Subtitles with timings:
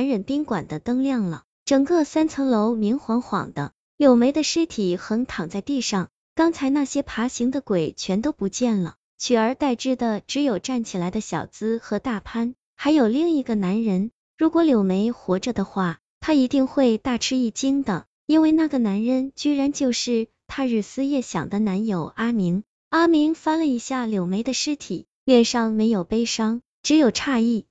[0.00, 3.72] 残忍宾馆的灯亮了，整个三层楼明晃晃的。
[3.98, 14.10] 柳梅的尸体横躺在地上，刚才那些爬行的鬼全都不见了，取而代之的只有站起来的小资和大潘，还有另一个男人。
[14.38, 22.64] 如果柳梅活着的话，她一定会大吃一惊的，因为那个男人居然就是她日思夜想的男友阿明。
[22.88, 27.66] 阿明翻了一下柳梅的尸体，脸上没有悲伤，只有诧异。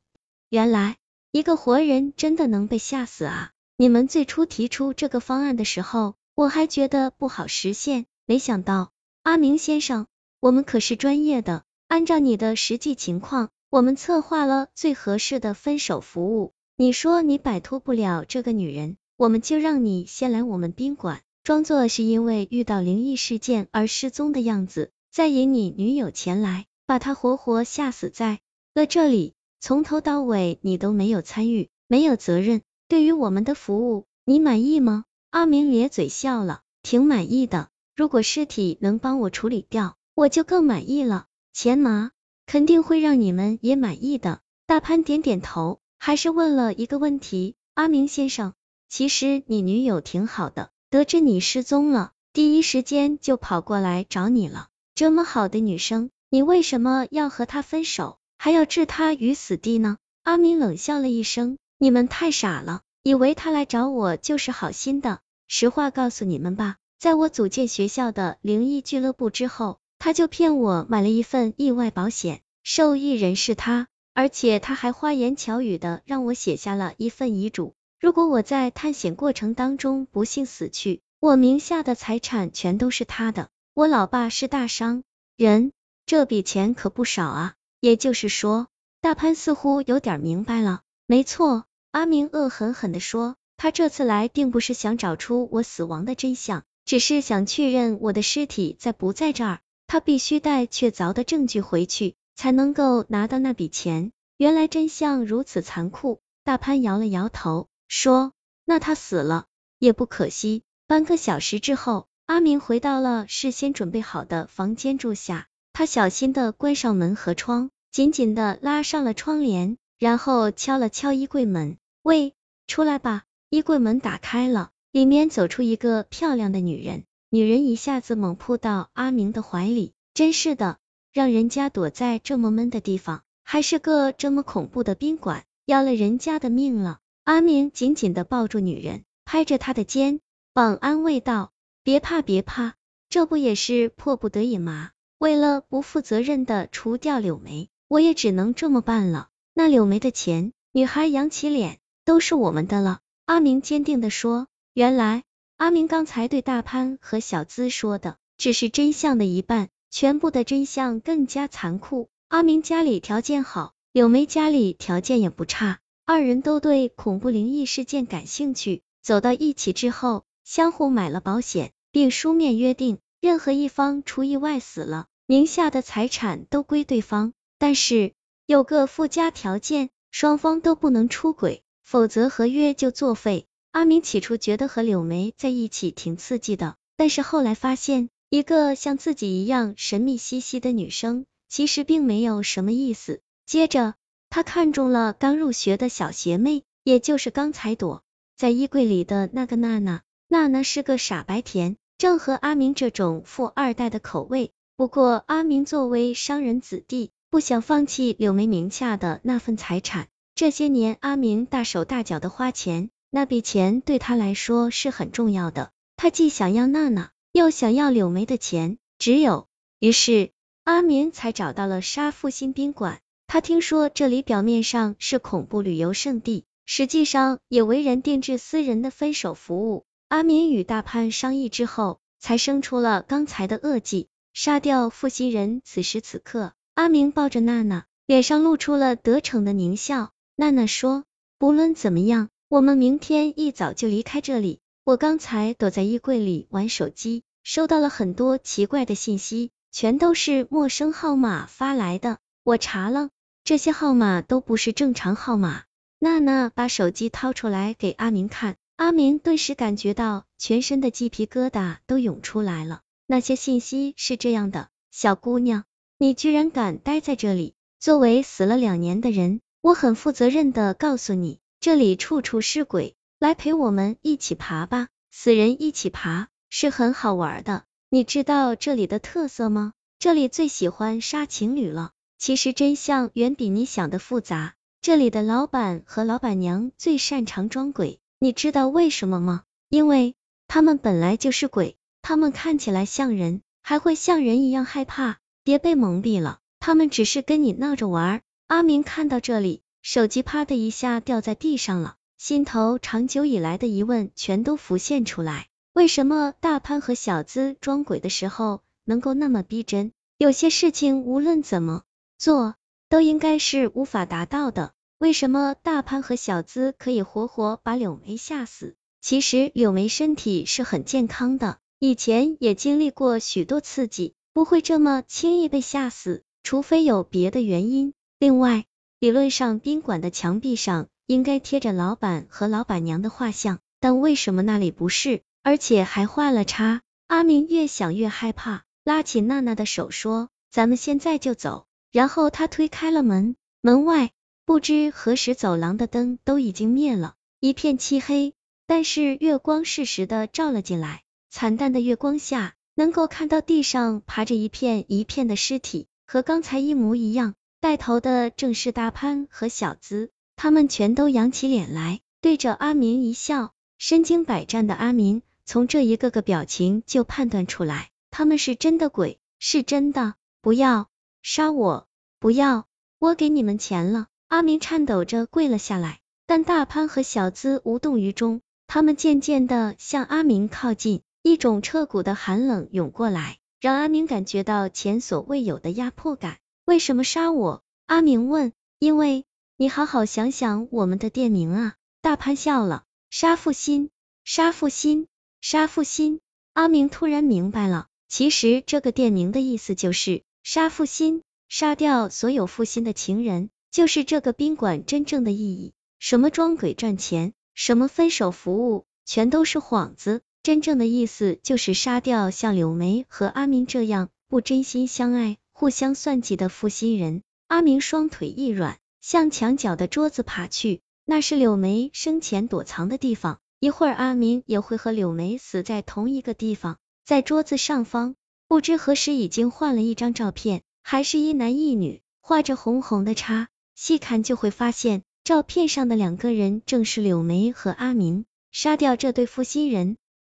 [0.52, 0.98] 原来
[1.32, 3.52] 一个活人真的能被吓死啊！
[3.78, 6.16] 你们最初提出这个方案的时候。
[6.36, 8.92] 我还觉得不好实现，没想到
[9.24, 10.08] 阿明先生，
[10.40, 16.54] 我们可是专业的，按照你的实际情况，我们策划了最合适的分手服务。
[16.78, 28.40] 你说你摆脱不了这个女人，我们就让你先来我们宾馆，装作是因为遇到灵异事件而失踪的样子，再引你女友前来，把她活活吓死在
[28.74, 29.34] 了这里。
[29.62, 32.62] 从头到尾你都没有参与，没有责任。
[32.88, 35.06] 对于我们的服务，你满意吗？
[35.32, 37.70] 阿明咧嘴笑了，挺满意的。
[37.96, 41.26] 如果尸体能帮我处理掉，我就更满意了。
[41.54, 42.12] 钱拿，
[42.46, 44.40] 肯定会让你们也满意的。
[44.66, 48.54] 大潘点点头，还是问了一个问题：阿明先生，
[48.88, 54.70] 其实你女友挺好的，得知你失踪了，第一时间就跑过来找你了。
[54.96, 59.98] 这么好的女生，你为什么要和她分手，还要置他于死地呢？
[60.24, 62.80] 阿明冷笑了一声：你们太傻了。
[63.04, 83.50] 以为他来找我就是好心的，实话告诉你们吧，在我组建学校的灵异俱乐部之后，他就骗我买了一份意外保险，受益人是他，而且他还花言巧语的让我写下了一份遗嘱，如果我在探险过程当中不幸死去，我名下的财产全都是他的。
[83.74, 85.04] 我老爸是大商
[85.36, 85.74] 人，
[86.06, 87.56] 这笔钱可不少啊。
[87.80, 88.68] 也就是说，
[89.02, 91.66] 大潘似乎有点明白了，没错。
[91.92, 99.60] 阿明恶狠狠地说：“他这次来并不是想找出我死亡的真相，只是想确认我的尸体在不在这儿。
[99.88, 104.12] 他必须带确凿的证据回去，才能够拿到那笔钱。
[104.38, 108.34] 原来真相如此残酷。”大潘摇了摇头，说
[108.66, 109.46] ：“那他死了
[109.80, 115.48] 也不可惜。”半个小时之后，阿明回到了事先准备好的房间住下，
[115.80, 119.78] 他小心的关上门和窗，紧紧的拉上了窗帘。
[119.98, 122.34] 然后敲了敲衣柜门，喂，
[122.68, 123.24] 出来吧。
[123.50, 130.80] 衣柜门打开了，里面走出一个漂亮的女人，女人一下子猛扑到阿明的怀里，真是的，
[131.14, 137.00] 让人家躲在这么闷的地方，还是个这么恐怖的宾馆，要了人家的命了。
[137.24, 140.20] 阿明紧紧的抱住女人，拍着她的肩
[140.52, 141.54] 膀安慰道
[141.84, 142.74] ：“别怕，别怕，
[143.08, 144.92] 这不也是迫不得已吗？
[145.20, 153.02] 为了不负责任的除掉柳梅，我也只能这么办了。”那柳梅的钱，女孩扬起脸，都是我们的了。
[153.26, 154.48] 阿明坚定的说。
[154.74, 155.24] 原来
[155.58, 162.08] 阿明刚才对大潘和小资说的，只是真相的一半，全部的真相更加残酷。
[162.30, 177.34] 阿明家里条件好，柳梅家里条件也不差，二人都对恐怖灵异事件感兴趣，走到一起之后，相互买了保险，并书面约定，任何一方出意外死了，名下的财产都归对方。
[177.60, 178.14] 但是。
[178.48, 183.46] 有个附加条件，双方都不能出轨，否则合约就作废。
[183.70, 193.22] 阿明起初觉得和柳梅在一起挺刺激的，但是后来发现，一个像自己一样神秘兮兮的女生，其实并没有什么意思。
[193.46, 193.94] 接着，
[194.32, 198.02] 他看中了刚入学的小学妹，也就是刚才躲
[198.36, 200.02] 在衣柜里的那个娜娜。
[200.28, 204.52] 娜娜是个傻白甜，正合阿明这种富二代的口味。
[204.80, 207.12] 不过，阿明作为商人子弟。
[207.30, 210.08] 不想放弃柳梅名下的那份财产。
[210.36, 215.72] 这些年，阿明大手大脚的花钱，那笔钱对他来说是很重要的。
[215.98, 219.50] 他既想要娜娜，又想要柳梅的钱，只有
[219.82, 220.32] 于是
[220.64, 223.02] 阿明才找到了沙复兴宾馆。
[223.28, 229.84] 他听说这里表面上是恐怖旅游胜地，实际上也为人定制私人的分手服务。
[230.08, 234.08] 阿明与大潘商议之后，才生出了刚才的恶计，
[234.42, 235.62] 杀掉负心人。
[235.66, 236.54] 此时此刻。
[236.74, 240.12] 阿明抱着娜娜，脸上露出了得逞的狞笑。
[240.38, 241.04] 娜娜说
[241.38, 244.62] ：“不论怎么样，我们明天一早就离开这里。
[244.86, 252.20] 我刚才躲在衣柜里玩手机，收到了很多奇怪的信息，全都是陌生号码发来的。
[252.46, 253.10] 我查了，
[253.44, 255.64] 这些号码都不是正常号码。”
[256.00, 262.80] 娜娜把手机掏出来给阿明看，阿明顿时感觉到全身的鸡皮疙瘩都涌出来了。
[263.12, 265.64] 那些信息是这样的：小姑娘。
[265.98, 267.56] 你居然敢待在这里！
[267.80, 277.64] 作为死了两年的人，我很负责任的告诉你，这里处处是鬼，来陪我们一起爬吧，死人一起爬是很好玩的。
[277.90, 279.74] 你知道这里的特色吗？
[279.98, 281.90] 这里最喜欢杀情侣了。
[282.20, 284.54] 其实真相远比你想的复杂。
[284.82, 289.46] 这里的老板和老板娘最擅长装鬼，你知道为什么吗？
[289.68, 290.14] 因为
[290.48, 295.20] 他们本来就是鬼，他们看起来像人，还会像人一样害怕。
[295.44, 298.22] 别被蒙蔽了，他们只是跟你闹着玩。
[298.48, 305.48] 阿明看到这里，手机啪的一下掉在地上了，心头长久以来的疑问全都浮现出来。
[305.74, 309.92] 为什么大潘和小资装鬼的时候能够那么逼真？
[310.18, 311.84] 有些事情无论怎么
[312.18, 312.56] 做
[312.90, 314.74] 都应该是无法达到的。
[314.98, 318.76] 为什么大潘和小资可以活活把柳梅吓死？
[319.00, 327.94] 其实柳梅身体是很健康的，以前也经历过许多刺激，不会这么轻易被吓死，除非有别的原因。
[328.20, 328.66] 另外，
[329.00, 335.22] 理论上宾馆的墙壁上应该贴着老板和老板娘的画像，但为什么那里不是？
[335.42, 344.12] 而且还画了叉，阿明越想越害怕，拉起娜娜的手说：“咱们现在就走。”然后他推开了门，门外
[344.44, 348.34] 不知何时走廊的灯都已经灭了，一片漆黑。
[348.68, 357.36] 但是月光适时的照了进来，惨淡的月光下，能够看到地上爬着一片一片的尸体，和刚才一模一样。
[357.62, 363.54] 带头的正是大潘和小资，他们全都扬起脸来，对着阿明一笑。
[363.78, 365.22] 身经百战的阿明。
[365.46, 370.14] 从这一个个表情就判断出来，他们是真的鬼，是真的。
[370.42, 370.90] 不要
[371.24, 371.88] 杀我，
[372.20, 372.68] 不要，
[373.00, 374.08] 我给你们钱了。
[374.28, 378.42] 阿明颤抖着跪了下来，但大潘和小资无动于衷。
[378.68, 386.38] 他们渐渐的向阿明靠近，一种彻骨的寒冷涌过来，让阿明感觉到前所未有的压迫感。
[386.66, 387.64] 为什么杀我？
[387.88, 388.54] 阿明问。
[388.80, 389.26] 因为
[389.58, 391.76] 你好好想想我们的店名啊。
[392.02, 392.86] 大潘笑了。
[393.10, 393.90] 杀负心，
[394.24, 395.08] 杀负心。
[395.42, 396.20] 杀负心，
[396.54, 405.74] 阿明突然明白了，其实这个店名的意思就是杀负心，杀掉所有负心的情人，就是这个宾馆真正的意义。
[405.98, 417.24] 什么装鬼赚钱，什么分手服务，全都是幌子，真正的意思就是杀掉像柳梅和阿明这样不真心相爱、互相算计的负心人。
[417.48, 423.40] 阿明双腿一软，向墙角的桌子爬去，那是柳梅生前躲藏的地方。
[423.60, 426.78] 一会儿，阿明也会和柳梅死在同一个地方。
[427.06, 428.16] 在桌子上方，
[428.48, 433.50] 不知何时已经换了一张照片，还是一男一女，画着红红的叉。
[433.76, 438.26] 细看就会发现，照片上的两个人正是柳梅和阿明。
[438.52, 439.98] 杀掉这对负心人，